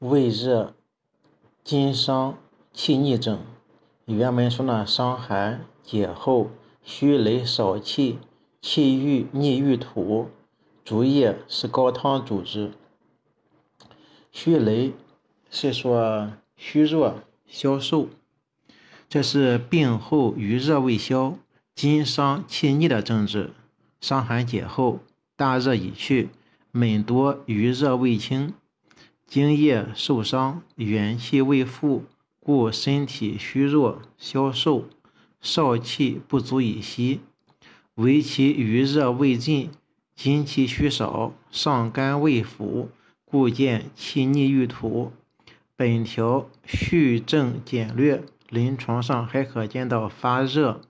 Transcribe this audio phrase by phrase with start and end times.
[0.00, 0.72] 胃热、
[1.62, 2.38] 津伤、
[2.72, 3.38] 气逆症。
[4.06, 8.18] 原文说呢，伤寒解后，虚羸少气，
[8.62, 10.30] 气郁逆郁土，
[10.86, 12.72] 竹叶是高汤主之。
[14.32, 14.94] 虚羸
[15.50, 18.08] 是说虚弱、消瘦，
[19.06, 21.36] 这是病后余热未消、
[21.74, 23.50] 津伤气逆的症治。
[24.00, 25.00] 伤寒解后，
[25.36, 26.30] 大热已去，
[26.72, 28.54] 闷多余热未清。
[29.30, 32.04] 津液受伤，元气未复，
[32.40, 34.86] 故身体虚弱、消瘦，
[35.40, 37.20] 少气不足以息。
[37.94, 39.70] 唯其余热未尽，
[40.16, 42.90] 精气虚少，上肝未腐，
[43.24, 45.12] 故见气逆郁土。
[45.76, 50.80] 本条序症简略，临床上还可见到发热、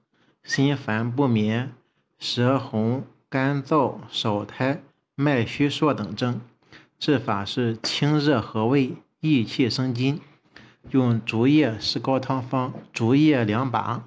[0.43, 1.75] 心烦不眠、
[2.19, 4.81] 舌红、干燥、少苔、
[5.15, 6.41] 脉虚数等症。
[7.01, 10.21] 治法是清热和胃，益气生津。
[10.91, 14.05] 用竹叶石膏汤方：竹叶两把，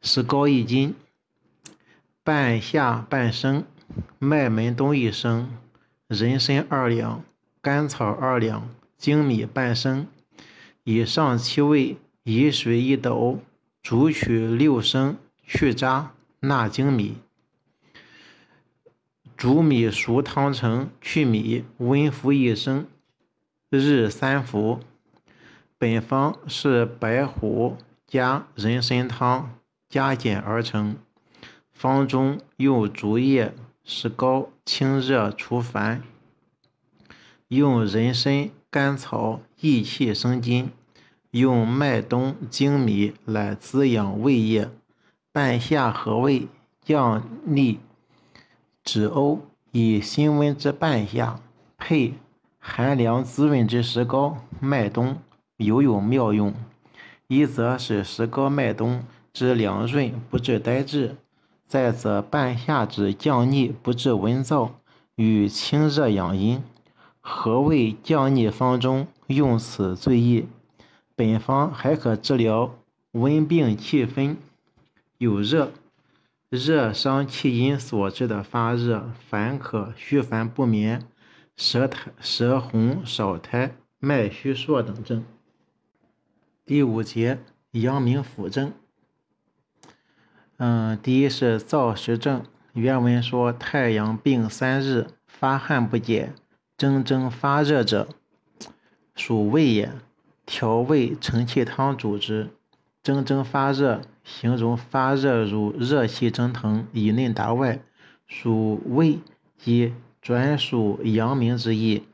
[0.00, 0.94] 石膏一斤，
[2.22, 3.64] 半夏半升，
[4.20, 5.50] 麦门冬一升，
[6.06, 7.24] 人参二两，
[7.60, 8.68] 甘草二两，
[9.00, 10.06] 粳米半升。
[10.84, 13.40] 以上七味，以水一斗，
[13.82, 17.16] 煮取六升，去渣，纳粳米。
[19.36, 22.86] 煮米熟汤成，去米，温服一升，
[23.68, 24.80] 日三服。
[25.76, 27.76] 本方是白虎
[28.06, 30.96] 加人参汤加减而成。
[31.72, 36.02] 方中用竹叶、石膏清热除烦，
[37.48, 40.70] 用人参、甘草益气生津，
[41.32, 44.70] 用麦冬、粳米来滋养胃液，
[45.32, 46.46] 半夏和胃
[46.82, 47.80] 降逆。
[48.84, 49.38] 止呕，
[49.72, 51.40] 以辛温之半夏，
[51.78, 52.14] 配
[52.58, 55.16] 寒凉滋润之石膏、麦冬，
[55.56, 56.52] 尤有妙用。
[57.26, 61.16] 一则使石膏、麦冬之凉润，不致呆滞；
[61.66, 64.68] 再则半夏之降逆，不致温燥，
[65.16, 66.62] 与清热养阴。
[67.26, 70.46] 和胃降逆方中用此最宜。
[71.16, 72.74] 本方还可治疗
[73.12, 74.36] 温病气分，
[75.16, 75.72] 有热。
[76.54, 81.06] 热伤气阴所致的发热、烦渴、虚烦不眠、
[81.56, 85.24] 舌苔、舌红、少苔、脉虚数等症。
[86.64, 87.40] 第五节
[87.72, 88.72] 阳明腑证。
[90.58, 92.44] 嗯，第一是燥实症。
[92.72, 96.34] 原文说：太阳病三日，发汗不减，
[96.76, 98.08] 蒸蒸发热者，
[99.16, 99.92] 属胃也。
[100.46, 102.50] 调胃承气汤主之。
[103.04, 104.00] 蒸蒸发热。
[104.24, 107.78] 形容发热如热气蒸腾，以内达外，
[108.26, 109.18] 属胃
[109.58, 109.92] 及
[110.22, 112.04] 专属阳明之意。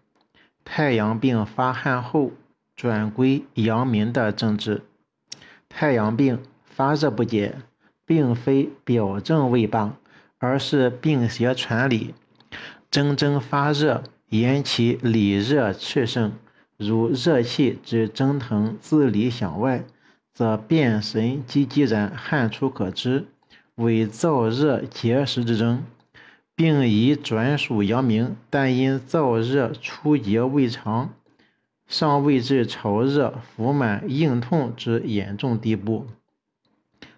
[0.64, 2.32] 太阳病发汗后，
[2.74, 4.82] 转归阳明的政治。
[5.68, 7.58] 太阳病发热不解，
[8.04, 9.94] 并非表症未罢，
[10.38, 12.12] 而是病邪传里。
[12.90, 16.32] 蒸蒸发热，言其里热炽盛，
[16.76, 19.84] 如热气之蒸腾自里向外。
[20.32, 23.26] 则便神积积然，汗出可知，
[23.74, 25.84] 为燥热结实之征。
[26.54, 31.14] 病已转属阳明，但因燥热初结未长，
[31.86, 36.06] 尚未至潮热、腹满、硬痛之严重地步，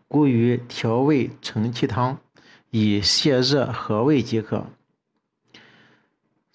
[0.07, 2.19] 故于调胃承气汤，
[2.71, 4.67] 以泻热和胃即可。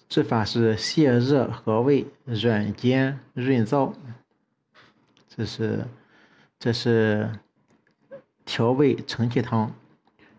[0.08, 3.92] 治法是泻热和胃，软坚润燥。
[5.28, 5.86] 这是。
[6.58, 7.38] 这是
[8.44, 9.72] 调胃承气汤。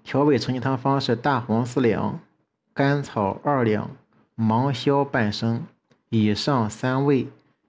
[0.03, 2.19] 调胃承气汤方是大黄四两，
[2.74, 3.90] 甘草二两，
[4.35, 5.66] 芒硝半升。
[6.09, 7.28] 以上三味，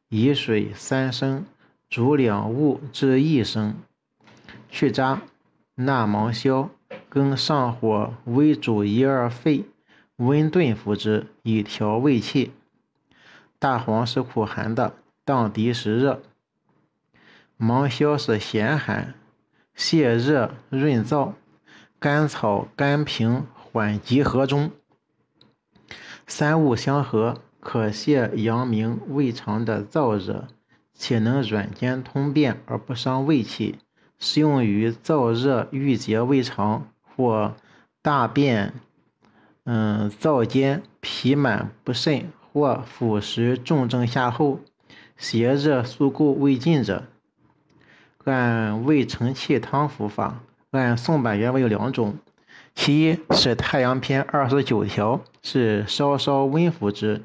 [0.08, 1.44] 以水三升，
[1.88, 3.74] 煮两物至一升。
[4.70, 5.22] 去渣，
[5.74, 6.70] 纳芒硝，
[7.08, 9.64] 更上火微煮一二沸，
[10.16, 12.52] 温炖服之，以调胃气。
[13.58, 14.94] 大黄是苦寒的，
[15.24, 16.22] 当敌时热。
[17.62, 19.12] 芒硝是咸寒，
[19.76, 21.34] 泻热润燥；
[21.98, 24.70] 甘草、甘平缓急和中，
[26.26, 30.48] 三物相合，可泻阳明胃肠的燥热，
[30.94, 33.78] 且能软坚通便而不伤胃气，
[34.18, 37.54] 适用于燥热郁结胃肠或
[38.00, 38.72] 大便
[39.64, 44.60] 嗯燥坚、脾满不甚或腐蚀重症下后，
[45.18, 47.04] 邪热宿固未尽者。
[48.24, 50.40] 按胃承气汤服法，
[50.72, 52.16] 按宋版原文有两种，
[52.74, 57.22] 其一是《太阳篇》二十九条，是稍稍温服之，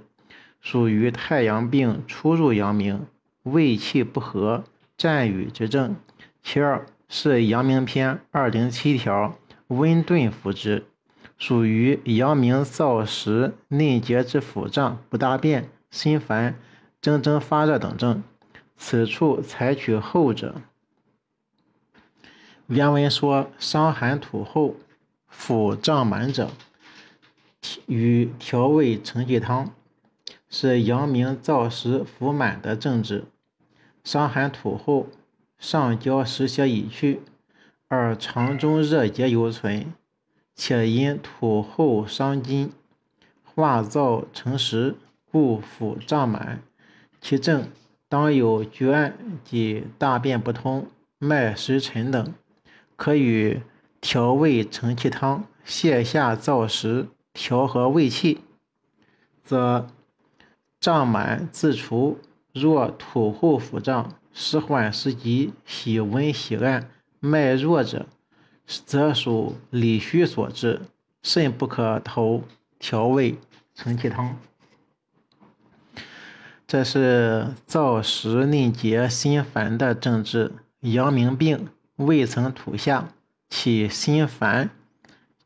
[0.61, 3.05] 属于太阳病初入阳明、
[3.43, 4.63] 胃气不和、
[4.97, 5.95] 战语之症。
[6.41, 9.35] 其二是阳明篇二零七条
[9.67, 10.85] 温顿服之，
[11.37, 16.55] 属于阳明燥实内结之腹胀、不大便、心烦、
[17.01, 18.23] 蒸蒸发热等症。
[18.77, 20.55] 此处采取后者。
[22.67, 24.75] 原文说：伤寒吐后，
[25.27, 26.49] 腹胀满者，
[27.85, 29.71] 与调味承气汤。
[30.49, 33.25] 是阳明燥实腹满的症治。
[34.03, 35.09] 伤寒吐后，
[35.59, 37.21] 上焦湿邪已去，
[37.87, 39.93] 而肠中热结犹存，
[40.55, 42.71] 且因吐后伤津，
[43.43, 44.95] 化燥成实，
[45.31, 46.63] 故腹胀满。
[47.21, 47.69] 其症
[48.09, 49.13] 当有厥
[49.43, 50.87] 及大便不通、
[51.19, 52.33] 脉失沉等，
[52.95, 53.61] 可与
[53.99, 58.41] 调胃承气汤泻下燥实，调和胃气，
[59.43, 59.87] 则。
[60.77, 62.19] 胀满自除，
[62.53, 68.05] 若吐后腹胀，时缓时急，喜温喜按，脉弱者，
[68.67, 70.81] 则属里虚所致，
[71.23, 72.43] 肾不可投
[72.77, 73.39] 调味
[73.73, 74.37] 承气汤。
[76.67, 80.51] 这是燥实内结、心烦的症治。
[80.81, 83.09] 阳明病未曾吐下，
[83.49, 84.69] 其心烦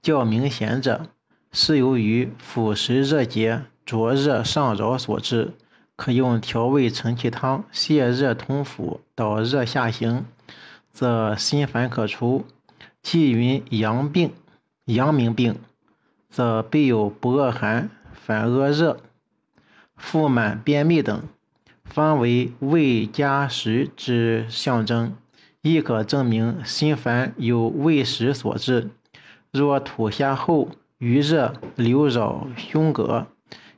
[0.01, 1.07] 较明显者，
[1.51, 3.63] 是由于腹实热结。
[3.85, 5.53] 灼热上扰所致，
[5.95, 10.25] 可用调味承气汤泻热通腑，导热下行，
[10.91, 12.45] 则心烦可除。
[13.01, 14.31] 既云阳病、
[14.85, 15.55] 阳明病，
[16.29, 18.99] 则必有不恶寒，反恶热、
[19.95, 21.23] 腹满便秘等，
[21.83, 25.15] 方为胃加食之象征，
[25.61, 28.89] 亦可证明心烦有胃食所致。
[29.51, 33.25] 若吐下后余热流扰胸膈。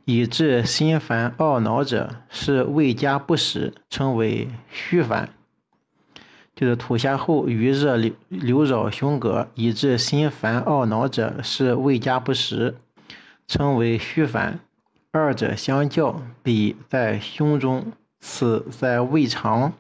[0.04, 5.30] 以致心烦懊恼者，是胃加不食，称为虚烦。
[6.56, 12.76] 就是吐下后余热流流扰胸膈，以致心烦懊恼者，是胃加不食，
[13.48, 14.60] 称为虚烦。
[15.12, 19.74] 二者相较，彼在胸中，此在胃肠。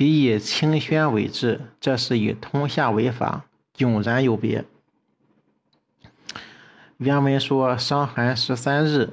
[0.00, 3.44] 彼以清宣为治，这是以通下为法，
[3.76, 4.64] 迥然有别。
[6.96, 9.10] 原文说：伤寒十三日。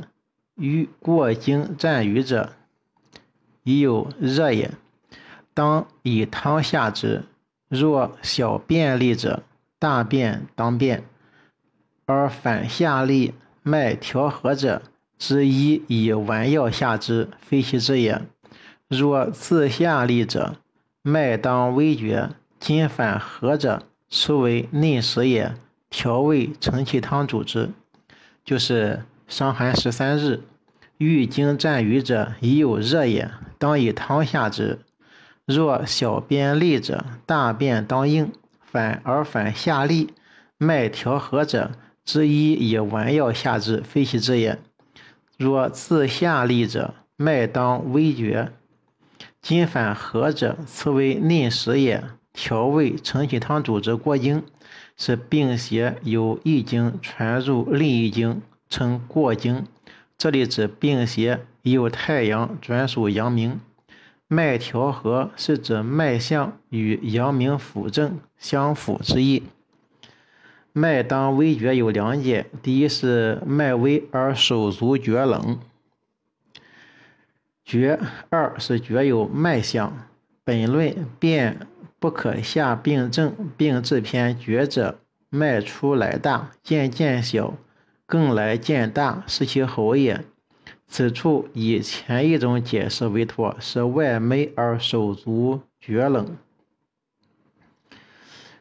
[0.56, 2.54] 于过经战瘀者，
[3.64, 4.72] 已有热也，
[5.54, 7.26] 当以汤下之。
[7.68, 9.44] 若小便利者，
[9.78, 11.04] 大便当便，
[12.06, 14.82] 而反下利，脉调和者，
[15.18, 18.22] 之一以丸药下之，非其之也。
[18.88, 20.56] 若自下利者，
[21.08, 25.54] 脉当微厥，今反和者，此为内实也。
[25.90, 27.70] 调味承气汤主之，
[28.44, 30.42] 就是伤寒十三日。
[30.98, 34.80] 欲经战瘀者，已有热也，当以汤下之。
[35.46, 40.14] 若小便利者，大便当硬，反而反下利，
[40.58, 41.72] 脉调和者，
[42.04, 44.60] 之一以丸药下之，非其之也。
[45.38, 48.52] 若自下利者，脉当微厥，
[49.42, 52.04] 今反和者，此为内实也。
[52.34, 54.44] 调味承气汤主之过经，
[54.96, 59.66] 是病邪由一经传入另一经，称过经。
[60.20, 63.60] 这里指病邪由太阳转属阳明，
[64.28, 69.42] 脉调和是指脉象与阳明腑正相符之意。
[70.74, 75.58] 脉当微厥有两解：第一是脉微而手足厥冷，
[77.68, 80.08] 厥；二是厥有脉象。
[80.46, 81.68] 本论便
[82.00, 87.56] 不可下病症，病治篇厥者，脉出来大，渐渐小。
[88.06, 90.24] 更来见大，是其候也。
[90.88, 96.38] 此处以前一种解释为妥，是外昧而手足厥冷。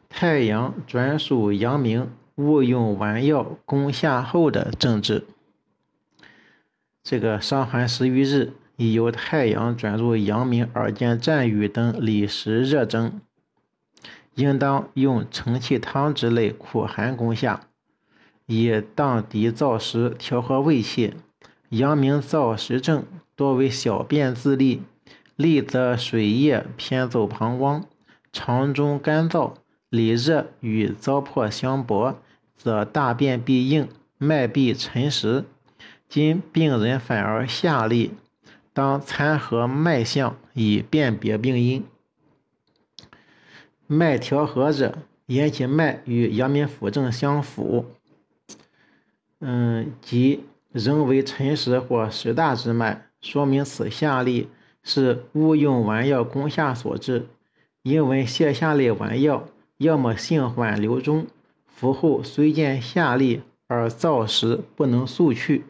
[0.09, 5.25] 太阳转属阳明，勿用丸药攻下后的症治。
[7.01, 13.19] 这个伤寒十余日，已由太阳转入阳明而见战雨等里实热症，
[14.35, 17.61] 应当用承气汤之类苦寒攻下。
[18.45, 21.15] 以荡涤燥湿，调和胃气。
[21.69, 23.03] 阳明燥湿症
[23.35, 24.83] 多为小便自利，
[25.35, 27.83] 利则水液偏走膀胱，
[28.31, 29.55] 肠中干燥，
[29.89, 32.17] 里热与糟粕相搏，
[32.55, 35.43] 则大便必硬，脉必沉实。
[36.07, 38.11] 今病人反而下利，
[38.77, 41.83] 当参合脉象以辨别病因。
[43.87, 47.85] 脉调和者，言其脉与阳明腑正相符。
[49.39, 54.47] 嗯，即仍为辰时或时大之脉，说明此下利
[54.83, 57.25] 是误用丸药攻下所致。
[57.81, 61.25] 因为泻下类丸药要么性缓流中，
[61.65, 65.65] 服后虽见下利而燥时不能速去。